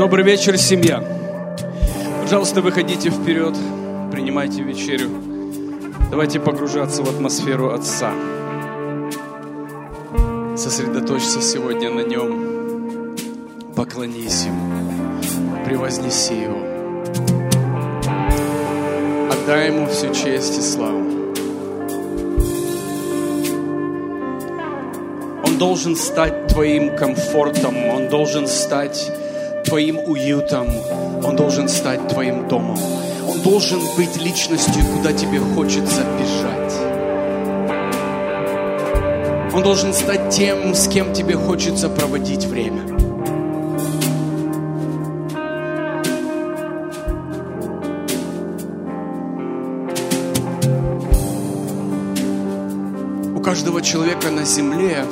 [0.00, 1.04] Добрый вечер, семья.
[2.22, 3.54] Пожалуйста, выходите вперед,
[4.10, 5.10] принимайте вечерю.
[6.10, 8.10] Давайте погружаться в атмосферу Отца.
[10.56, 13.14] Сосредоточься сегодня на Нем.
[13.76, 15.62] Поклонись Ему.
[15.66, 16.60] Превознеси Его.
[19.30, 21.04] Отдай Ему всю честь и славу.
[25.44, 29.12] Он должен стать твоим комфортом, Он должен стать
[29.70, 30.68] твоим уютом,
[31.22, 32.76] Он должен стать твоим домом.
[33.28, 36.74] Он должен быть личностью, куда тебе хочется бежать.
[39.54, 42.82] Он должен стать тем, с кем тебе хочется проводить время.
[53.36, 55.04] У каждого человека на земле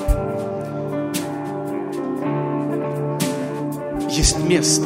[4.19, 4.85] есть место,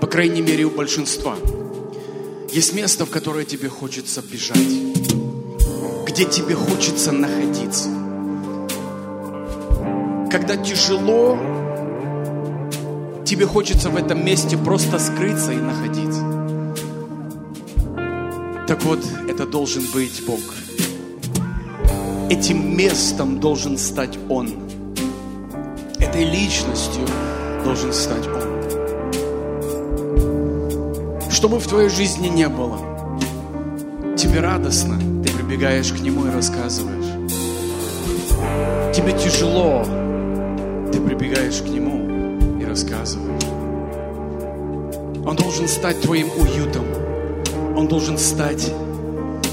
[0.00, 1.36] по крайней мере у большинства.
[2.50, 4.58] Есть место, в которое тебе хочется бежать,
[6.04, 7.90] где тебе хочется находиться.
[10.32, 11.38] Когда тяжело,
[13.24, 16.22] тебе хочется в этом месте просто скрыться и находиться.
[18.66, 18.98] Так вот,
[19.28, 20.40] это должен быть Бог.
[22.30, 24.50] Этим местом должен стать Он.
[26.00, 27.06] Этой личностью
[27.68, 28.40] должен стать Он.
[31.30, 32.78] Что бы в твоей жизни не было,
[34.16, 37.04] тебе радостно, ты прибегаешь к Нему и рассказываешь.
[38.96, 39.84] Тебе тяжело,
[40.90, 43.44] ты прибегаешь к Нему и рассказываешь.
[45.26, 46.86] Он должен стать твоим уютом.
[47.76, 48.72] Он должен стать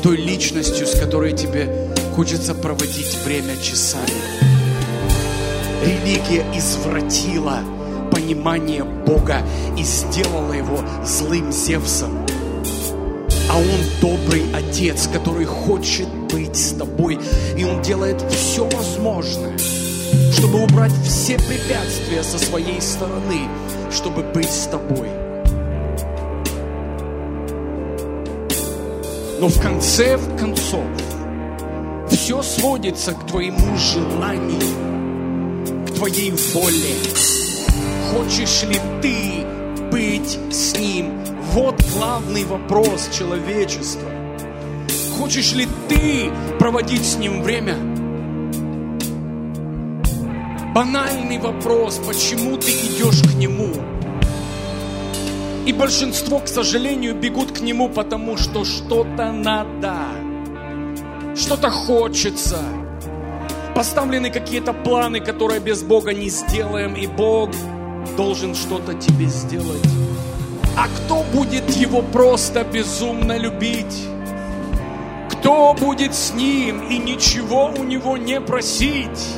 [0.02, 4.22] той личностью, с которой тебе хочется проводить время часами.
[5.84, 7.59] Религия извратила
[8.16, 9.42] понимание Бога
[9.78, 12.26] и сделала его злым Зевсом.
[13.50, 17.20] А Он добрый Отец, который хочет быть с тобой.
[17.58, 19.58] И Он делает все возможное,
[20.31, 23.48] чтобы убрать все препятствия со своей стороны,
[23.92, 25.09] чтобы быть с тобой.
[29.42, 30.86] Но в конце концов,
[32.09, 37.34] все сводится к твоему желанию, к твоей воле.
[38.16, 39.46] Хочешь ли ты
[39.92, 41.20] быть с Ним?
[41.52, 44.09] Вот главный вопрос человечества.
[45.18, 47.75] Хочешь ли ты проводить с Ним время?
[50.74, 53.74] Банальный вопрос, почему ты идешь к Нему?
[55.66, 59.98] И большинство, к сожалению, бегут к Нему, потому что что-то надо,
[61.36, 62.60] что-то хочется.
[63.75, 67.50] Поставлены какие-то планы, которые без Бога не сделаем, и Бог
[68.15, 69.83] должен что-то тебе сделать.
[70.77, 74.07] А кто будет Его просто безумно любить?
[75.31, 79.35] Кто будет с Ним и ничего у Него не просить?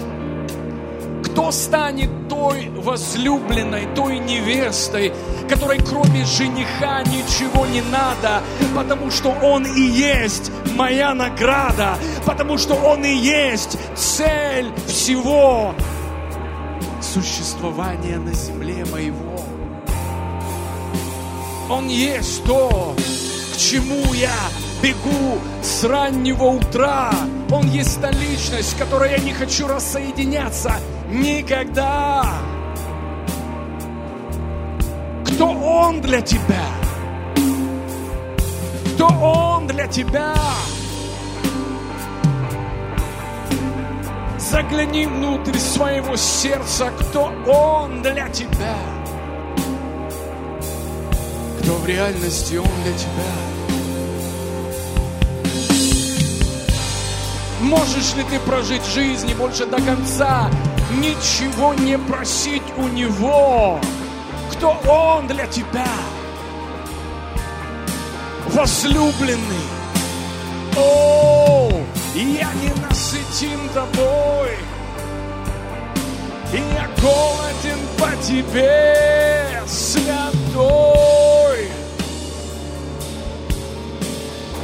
[1.23, 5.13] Кто станет той возлюбленной, той невестой,
[5.47, 8.41] которой кроме жениха ничего не надо,
[8.75, 15.75] потому что Он и есть моя награда, потому что Он и есть цель всего
[17.21, 19.39] существования на земле моего.
[21.69, 22.95] Он есть то,
[23.53, 24.35] к чему я
[24.83, 27.11] бегу с раннего утра.
[27.51, 30.75] Он есть та личность, с которой я не хочу рассоединяться
[31.09, 32.23] никогда.
[35.25, 36.65] Кто Он для тебя?
[38.93, 40.35] Кто Он для тебя?
[44.49, 48.77] Загляни внутрь своего сердца, кто Он для тебя.
[51.59, 53.57] Кто в реальности Он для тебя.
[57.59, 60.49] Можешь ли ты прожить жизнь и больше до конца
[60.93, 63.81] ничего не просить у Него?
[64.53, 65.89] Кто Он для тебя?
[68.45, 69.67] Возлюбленный.
[70.77, 71.66] О,
[72.19, 74.51] я не насытим тобой.
[76.53, 81.07] И я голоден по тебе, святой.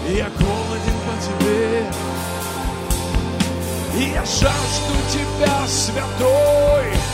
[0.10, 1.86] Я голоден по тебе.
[3.98, 7.13] И я жажду тебя, святой.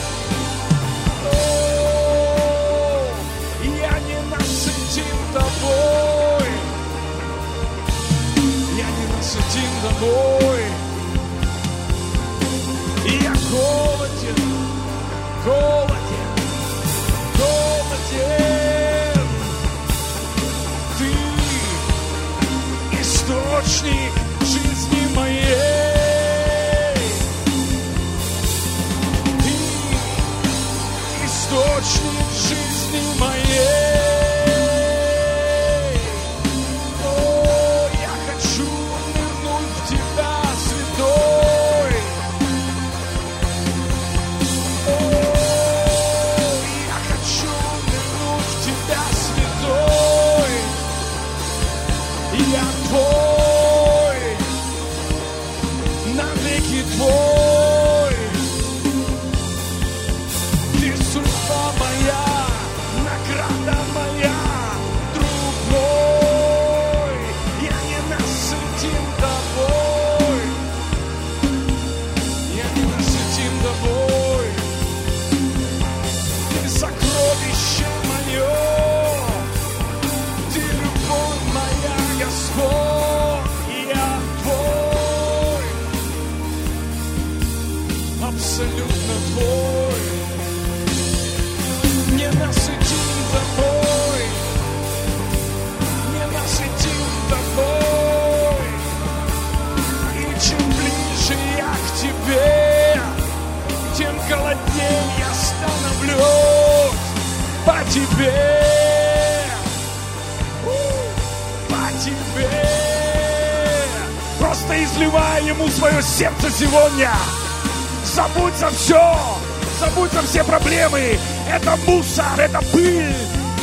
[121.85, 123.03] Bussareta Pi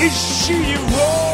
[0.01, 1.26] e Giro.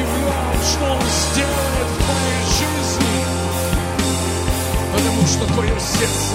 [0.00, 3.24] удивляет, что он сделает в твоей жизни,
[4.92, 6.34] потому что твое сердце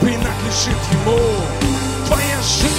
[0.00, 1.18] принадлежит ему,
[2.06, 2.77] твоя жизнь.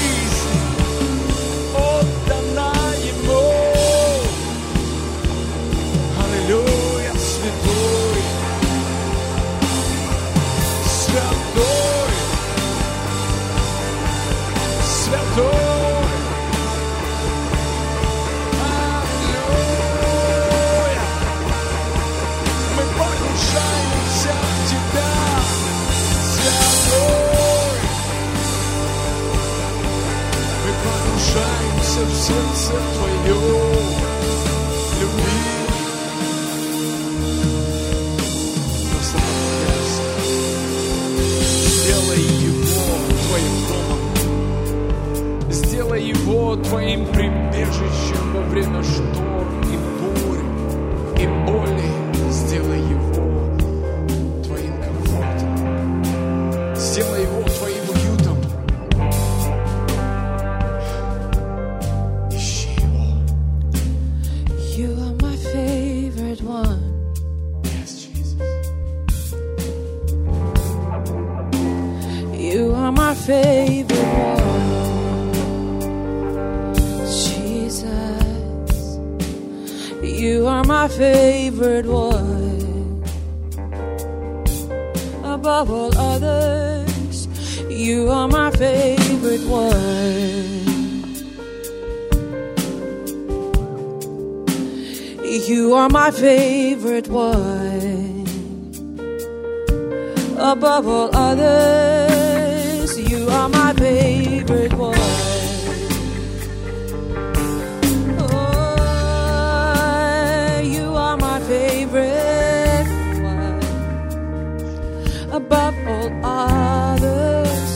[115.40, 117.72] above all others.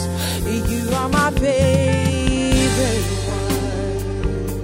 [0.73, 4.63] You are my favorite one.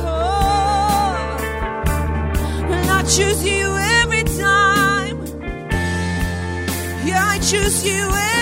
[0.00, 1.36] Oh,
[2.74, 3.66] and I choose you
[4.00, 5.16] every time.
[7.08, 8.33] Yeah, I choose you every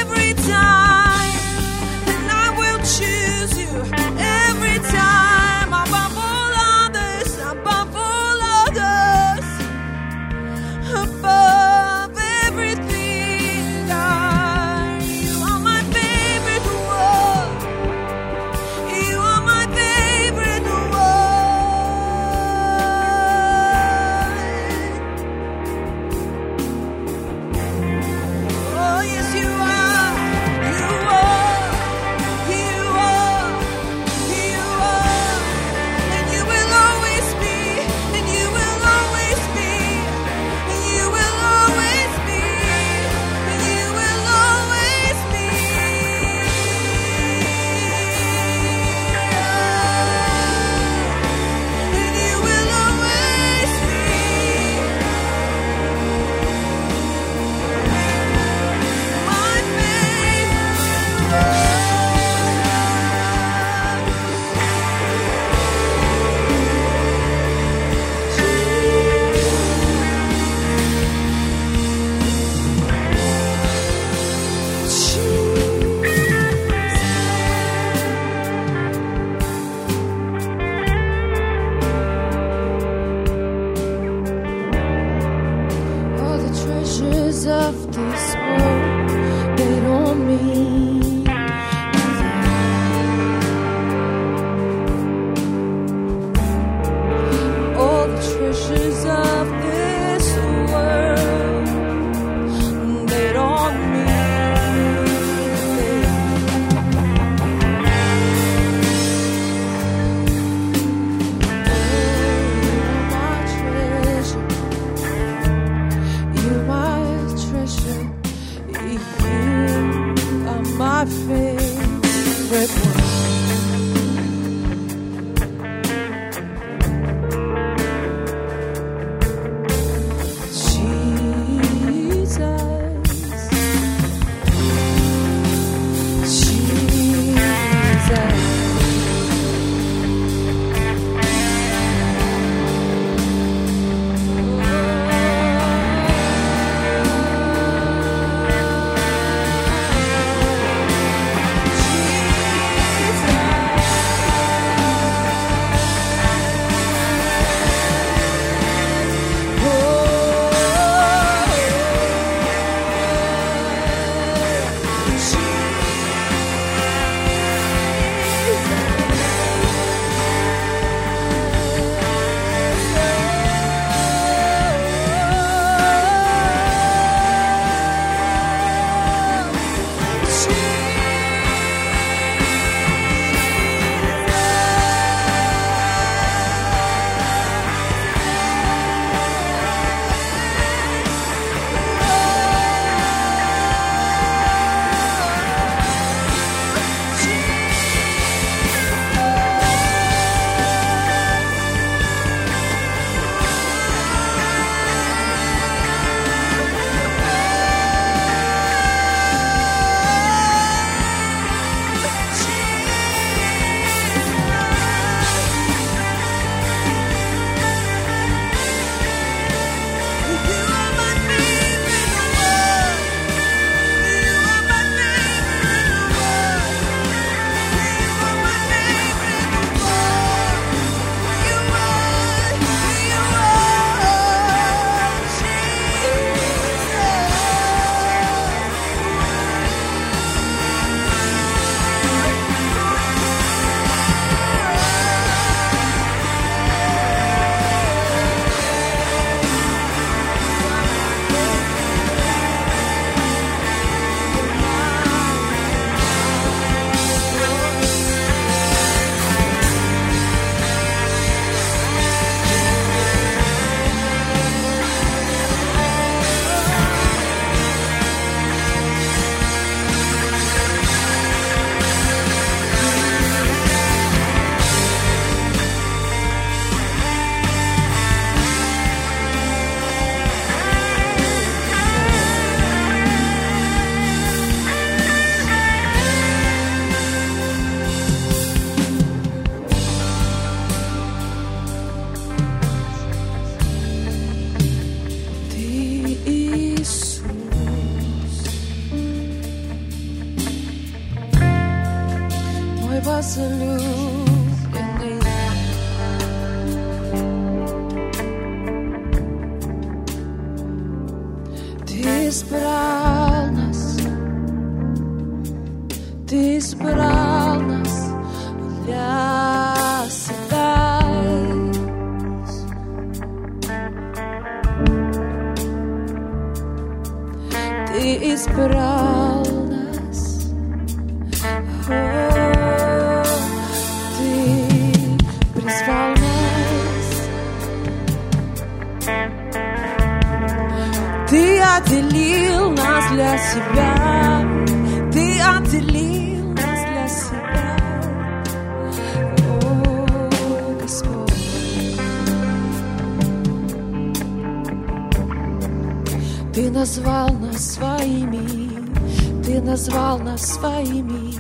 [356.82, 361.32] назвал нас своими, ты назвал нас своими,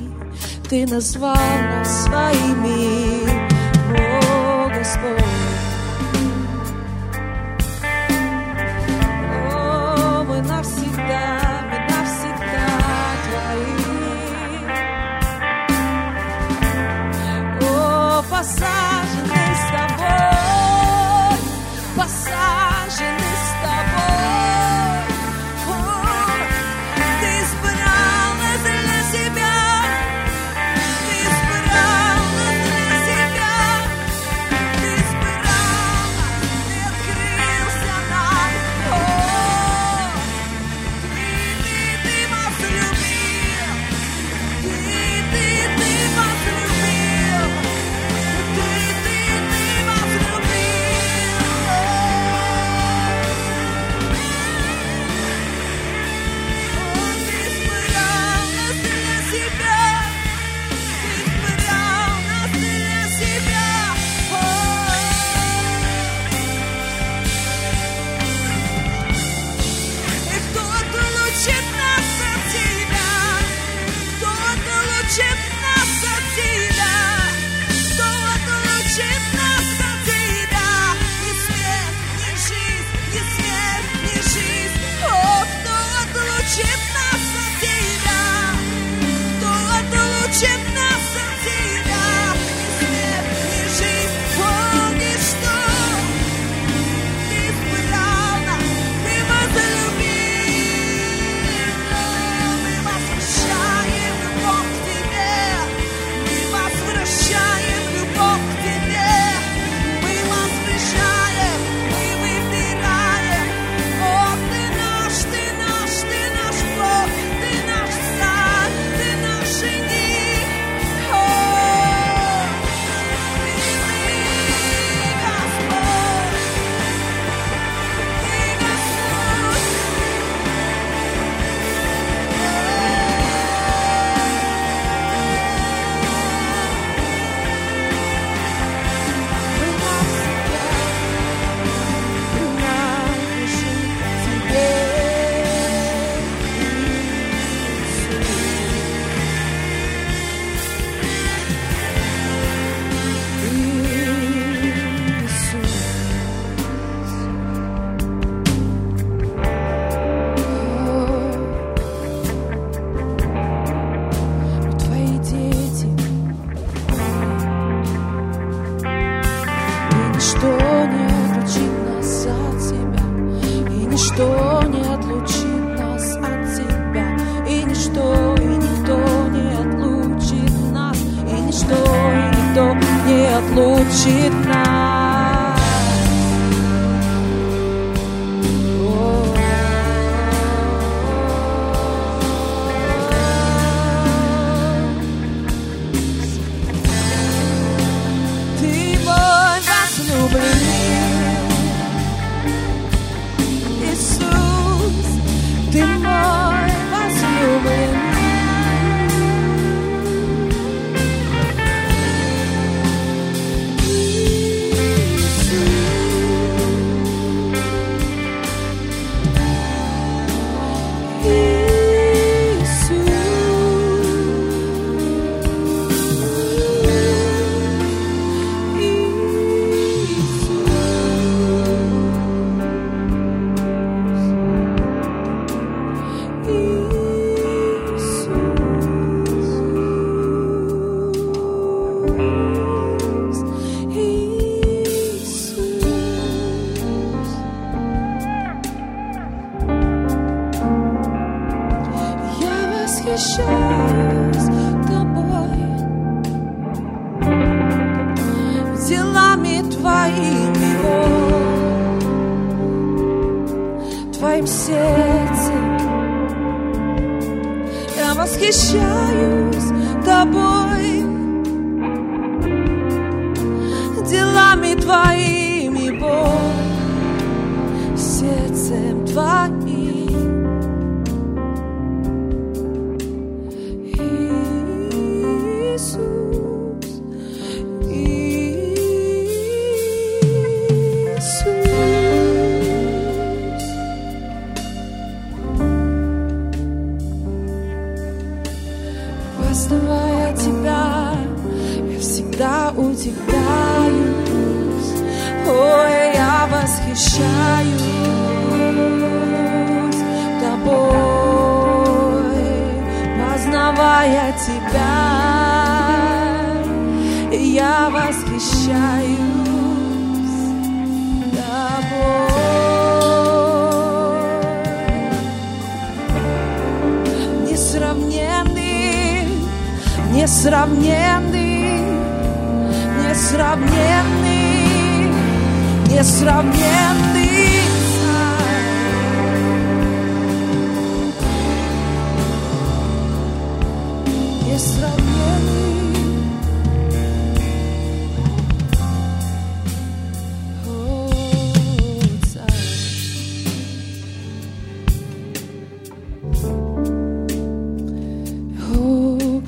[0.70, 3.26] ты назвал нас своими,
[3.98, 5.61] о Господь.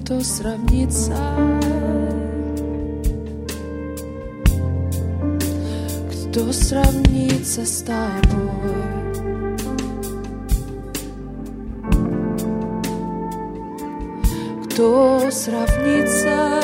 [0.05, 1.17] кто сравнится.
[6.29, 8.85] Кто сравнится с тобой?
[14.75, 16.61] кто сравнится.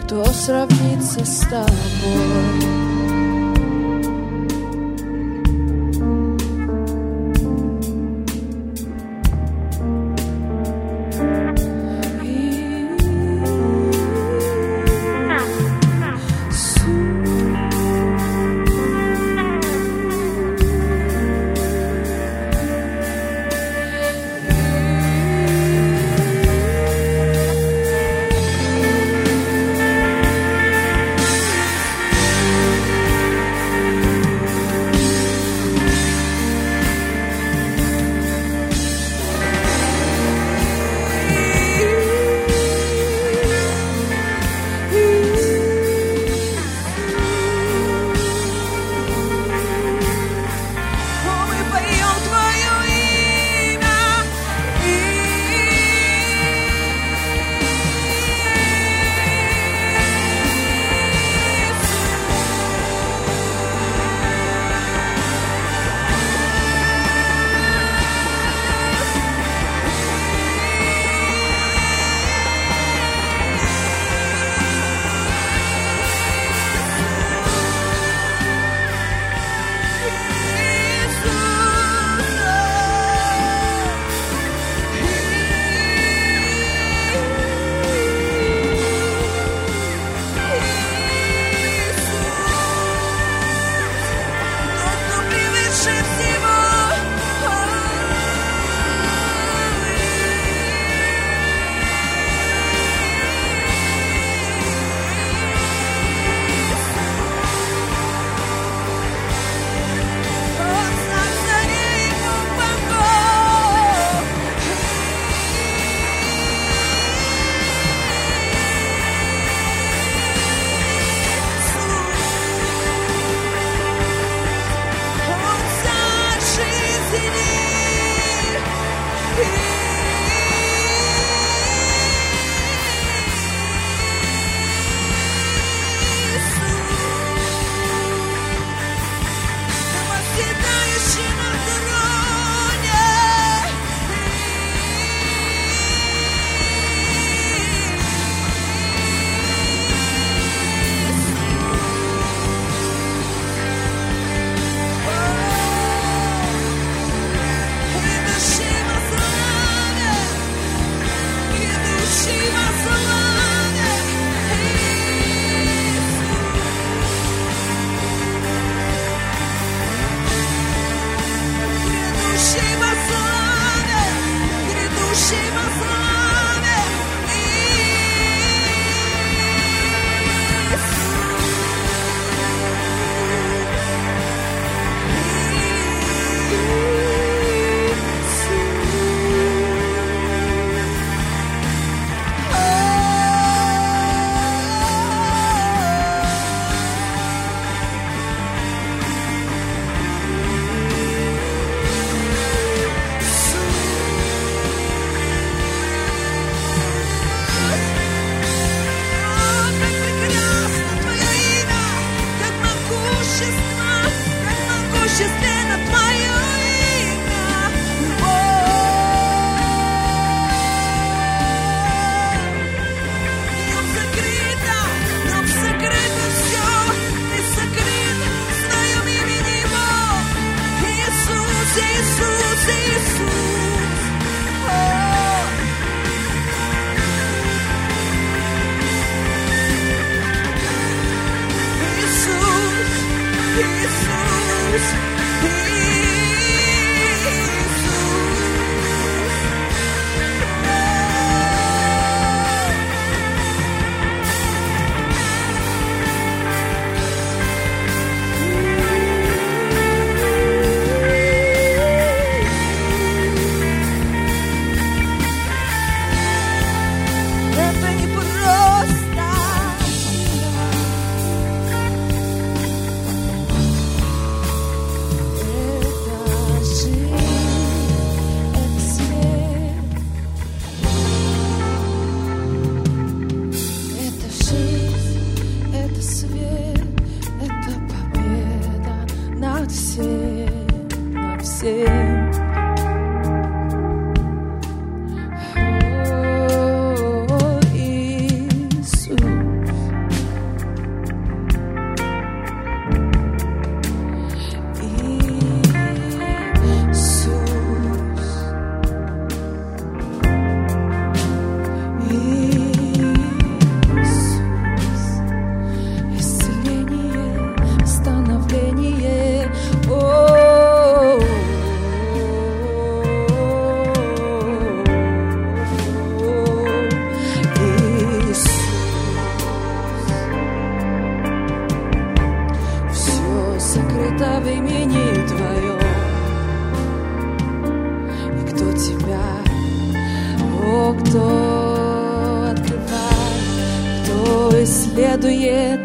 [0.00, 2.77] Кто сравнится с тобой?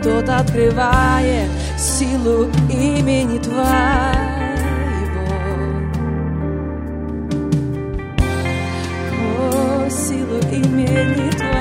[0.02, 3.64] Тот открывает силу имени Твоего.
[9.12, 11.53] О, силу имени Твоего.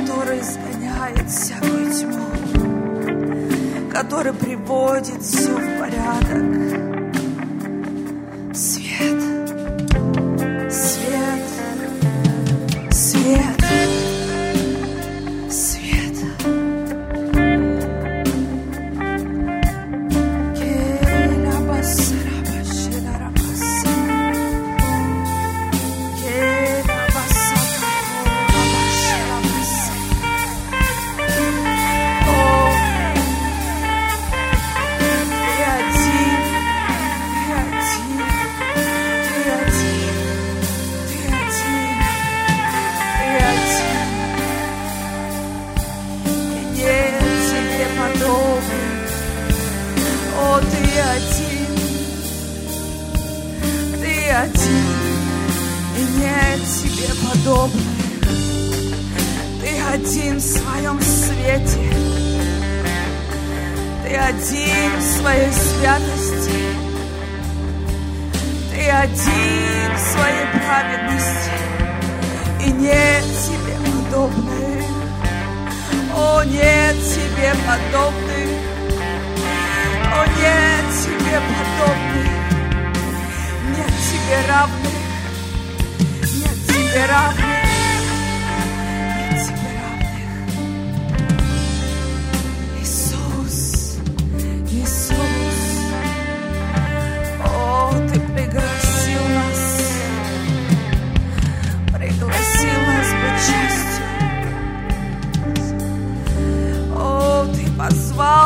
[0.00, 2.26] Который изгоняет всякую тьму,
[3.92, 6.85] который приводит все в порядок.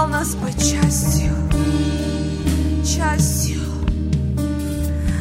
[0.01, 1.33] Позвал нас быть частью,
[2.85, 3.61] частью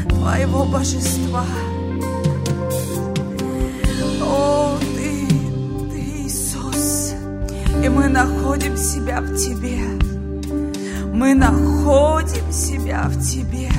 [0.08, 1.44] твоего божества.
[4.22, 5.28] О, ты,
[5.92, 7.14] ты Иисус,
[7.84, 9.80] И мы находим себя в Тебе.
[11.14, 13.70] Мы находим себя в Тебе.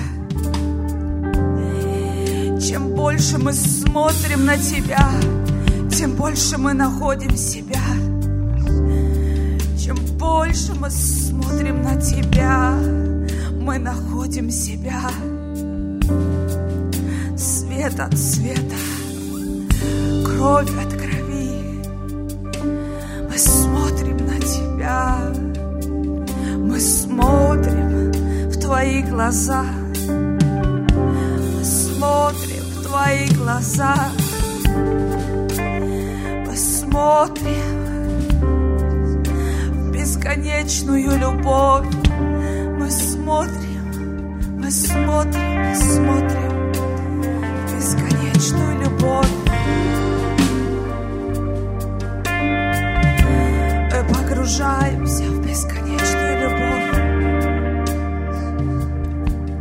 [2.61, 5.09] Чем больше мы смотрим на Тебя,
[5.91, 7.80] тем больше мы находим себя.
[9.91, 12.79] Чем больше мы смотрим на Тебя,
[13.61, 15.03] мы находим себя.
[17.37, 18.77] Свет от света,
[20.25, 21.83] кровь от крови.
[23.29, 25.19] Мы смотрим на Тебя,
[26.57, 28.13] мы смотрим
[28.49, 29.65] в Твои глаза.
[30.07, 33.97] Мы смотрим в Твои глаза.
[36.47, 37.80] Мы смотрим
[40.31, 41.87] бесконечную любовь.
[42.79, 46.73] Мы смотрим, мы смотрим, мы смотрим
[47.77, 49.31] бесконечную любовь.
[53.91, 56.91] Мы погружаемся в бесконечную любовь.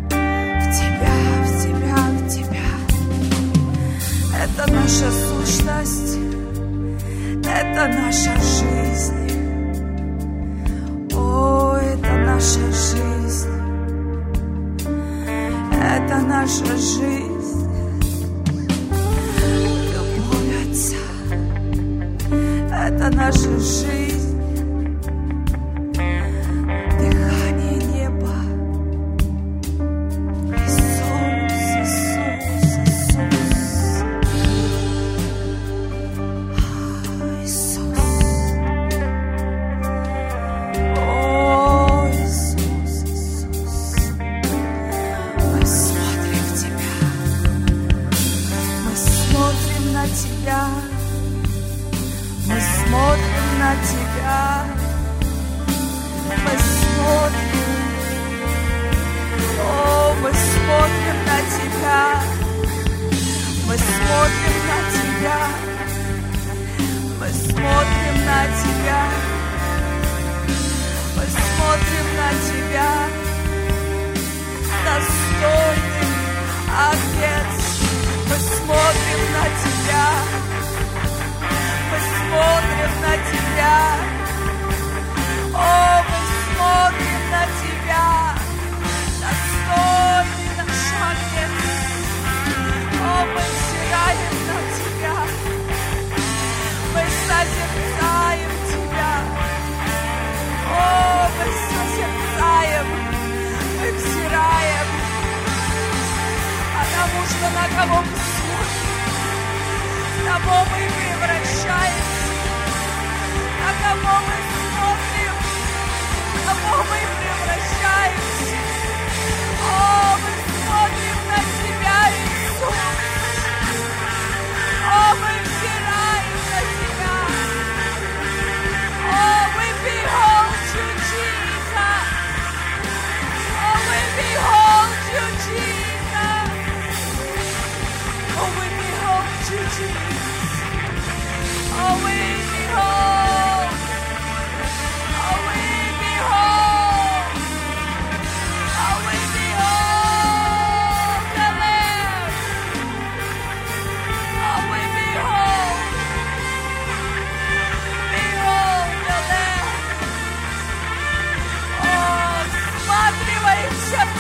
[0.10, 1.16] В Тебя,
[1.46, 2.70] в Тебя, в Тебя.
[4.44, 6.18] Это наша сущность,
[7.44, 8.69] это наша жизнь.
[16.60, 17.19] Это наша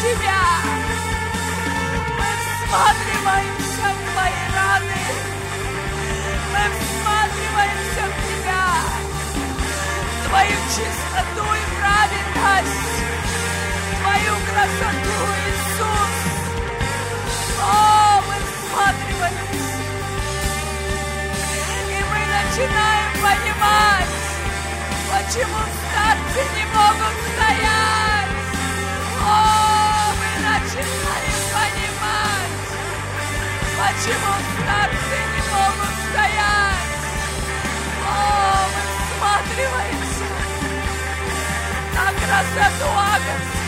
[0.09, 0.41] Тебя.
[2.17, 5.05] Мы всматриваемся в Твои раны.
[6.51, 8.65] Мы всматриваемся в Тебя.
[10.25, 12.97] Твою чистоту и праведность.
[14.01, 16.15] Твою красоту, Иисус.
[17.61, 19.77] О, мы всматриваемся.
[21.87, 24.13] И мы начинаем понимать,
[25.11, 27.99] почему старцы не могут стоять.
[29.21, 29.58] О,
[30.79, 32.55] мы начинаем понимать,
[33.77, 36.89] почему старцы не могут стоять.
[38.05, 38.17] О,
[38.73, 40.27] мы всматриваемся
[41.95, 43.59] на красоту Агнца.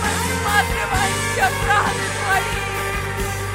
[0.00, 2.62] Мы всматриваемся в раны Твои,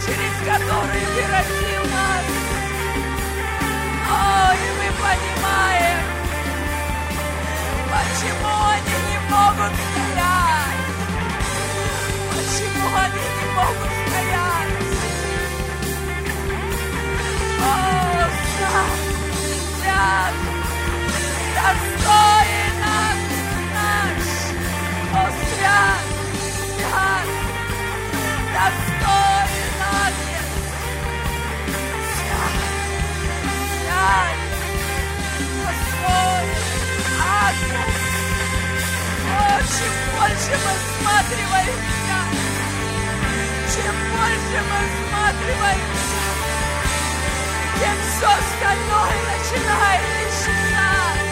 [0.05, 2.25] через которые Ты родил нас.
[4.09, 5.99] О, и мы понимаем,
[7.89, 10.52] почему они не могут стоять.
[12.53, 14.73] Почему они не могут стоять.
[17.59, 18.29] О,
[18.59, 18.77] да,
[19.83, 20.31] да,
[21.55, 23.21] достоин наш,
[23.73, 24.25] наш,
[25.13, 26.03] о свят,
[26.77, 27.27] свят,
[28.53, 30.49] достоин Отец,
[32.13, 32.53] свят,
[33.81, 34.37] свят,
[35.57, 36.53] Господь,
[37.17, 37.73] Отец.
[37.73, 38.02] О, чем
[40.23, 42.17] больше мы всматриваемся,
[43.73, 46.21] чем больше мы всматриваемся,
[47.79, 51.27] тем все остальное начинает исчезать.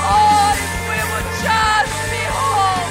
[0.00, 0.58] Ой,
[0.88, 2.88] мы в час бегом.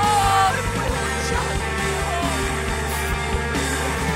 [0.00, 2.40] Ой, мы в час бегом.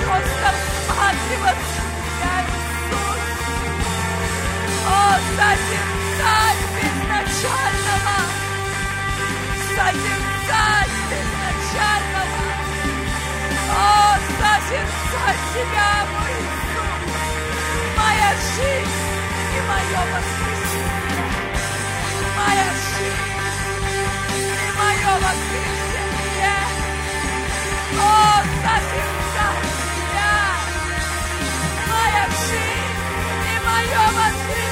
[0.04, 3.20] Просто всматриваться в Тебя, Иисус.
[4.86, 4.90] О,
[5.36, 6.62] созерцать
[9.82, 12.42] созерцать безначального.
[13.74, 17.10] О, созерцать Тебя, мой Иисус,
[17.98, 19.00] моя жизнь
[19.52, 21.24] и мое воскресенье,
[22.38, 23.36] моя жизнь
[24.38, 26.58] и мое воскресенье.
[27.98, 30.34] О, созерцать Тебя,
[31.90, 33.02] моя жизнь
[33.50, 34.71] и мое воскресенье,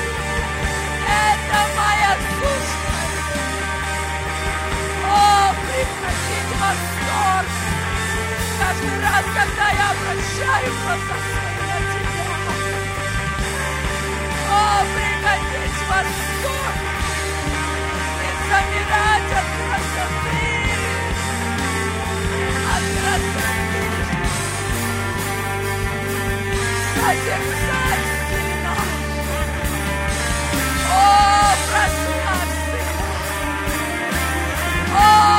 [1.11, 3.19] Это моя сущность.
[5.05, 5.67] О, в
[6.61, 7.49] восторг.
[8.59, 12.29] Каждый раз, когда я обращаю глаза свои на Тебя.
[14.49, 14.95] О, в
[15.89, 16.77] восторг
[18.21, 20.43] и замирать от красоты.
[22.73, 23.83] От красоты.
[26.95, 28.20] Созерцать.
[30.93, 32.51] Oh, precious.
[34.93, 35.30] Oh.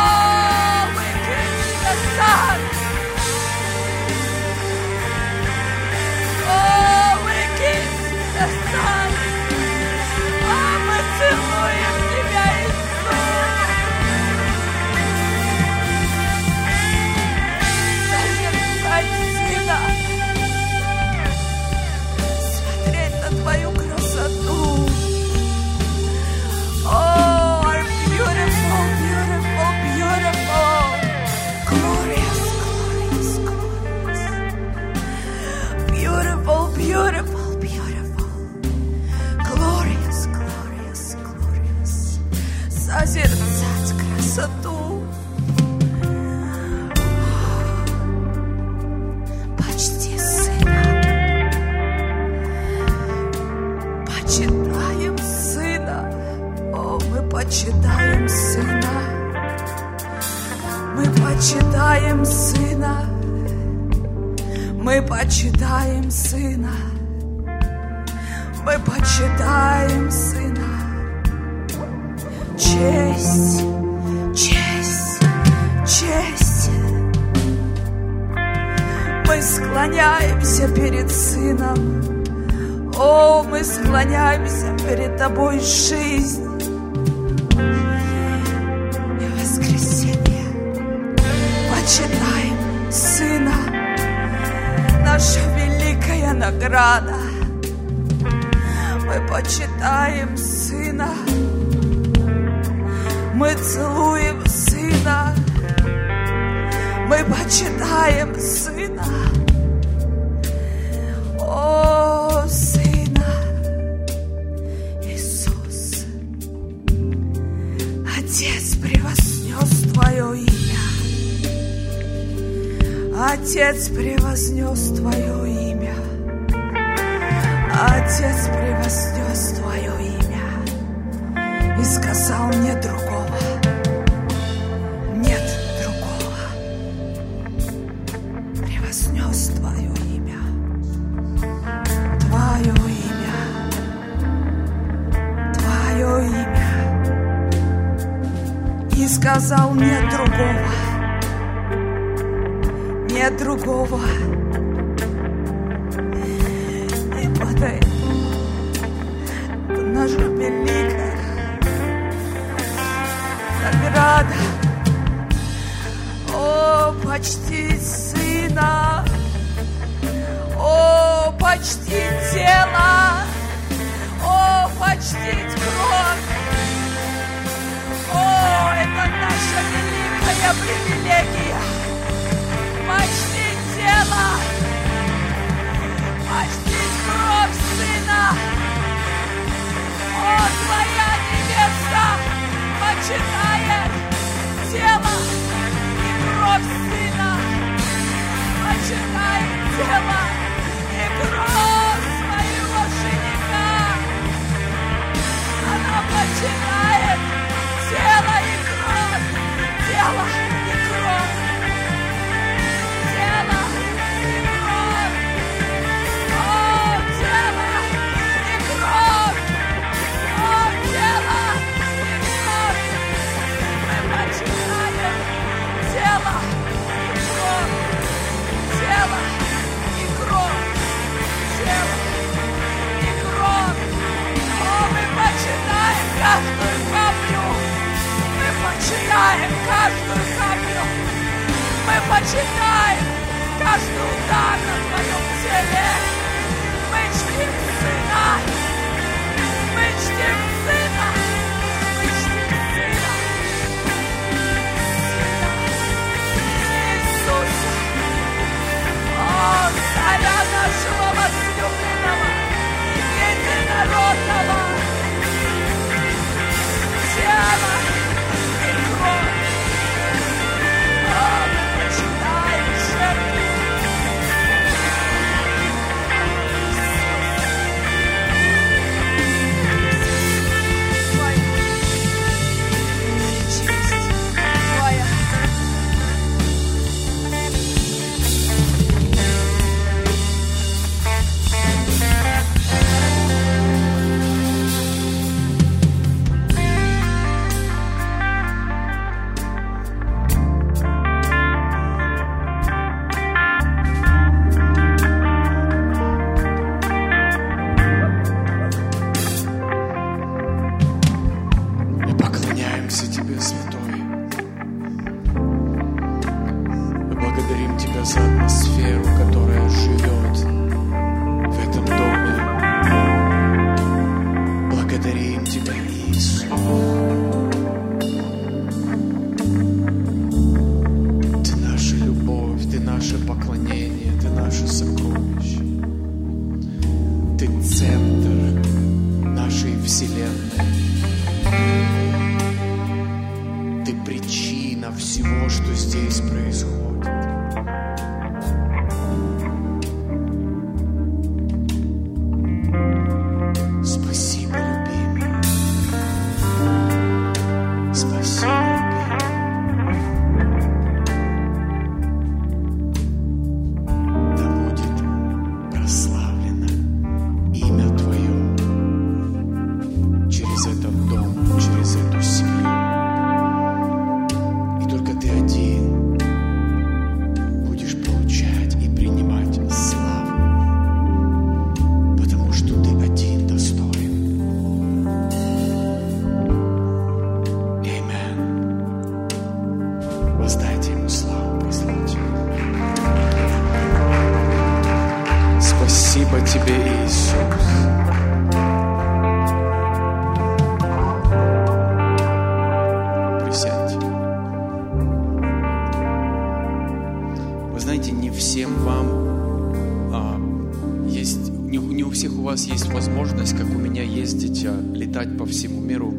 [412.22, 416.14] Всех у вас есть возможность, как у меня, ездить, а, летать по всему миру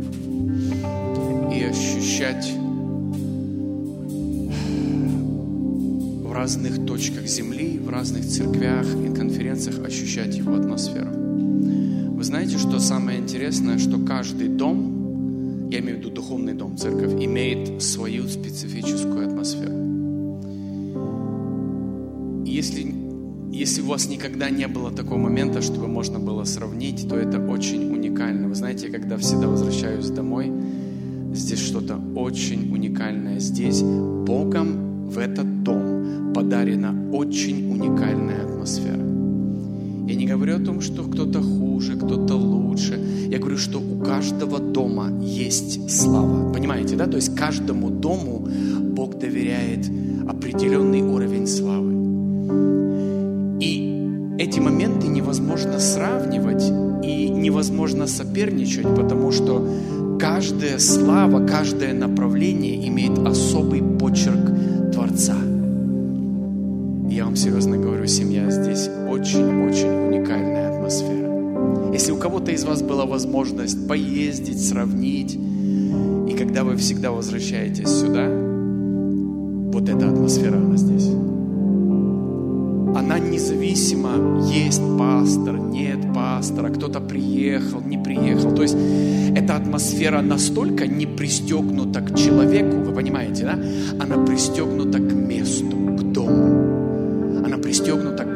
[1.50, 2.52] и ощущать
[6.22, 11.08] в разных точках Земли, в разных церквях и конференциях ощущать его атмосферу.
[11.10, 17.14] Вы знаете, что самое интересное, что каждый дом, я имею в виду духовный дом, церковь,
[17.14, 19.33] имеет свою специфическую атмосферу.
[23.54, 27.94] Если у вас никогда не было такого момента, чтобы можно было сравнить, то это очень
[27.94, 28.48] уникально.
[28.48, 30.52] Вы знаете, я когда всегда возвращаюсь домой,
[31.34, 33.40] здесь что-то очень уникальное.
[33.40, 39.04] Здесь Богом в этот дом подарена очень уникальная атмосфера.
[40.08, 43.00] Я не говорю о том, что кто-то хуже, кто-то лучше.
[43.30, 46.52] Я говорю, что у каждого дома есть слава.
[46.52, 47.06] Понимаете, да?
[47.06, 48.48] То есть каждому дому
[48.96, 49.88] Бог доверяет
[50.28, 51.93] определенный уровень славы.
[54.44, 56.66] Эти моменты невозможно сравнивать
[57.02, 59.66] и невозможно соперничать, потому что
[60.20, 65.38] каждая слава, каждое направление имеет особый почерк Творца.
[67.10, 71.94] Я вам серьезно говорю, семья здесь очень-очень уникальная атмосфера.
[71.94, 78.28] Если у кого-то из вас была возможность поездить, сравнить, и когда вы всегда возвращаетесь сюда,
[79.72, 81.23] вот эта атмосфера, она здесь.
[83.34, 88.54] Независимо, есть пастор, нет пастора, кто-то приехал, не приехал.
[88.54, 88.78] То есть
[89.36, 93.60] эта атмосфера настолько не пристегнута к человеку, вы понимаете, да?
[94.00, 97.44] Она пристегнута к месту, к дому.
[97.44, 98.34] Она пристегнута к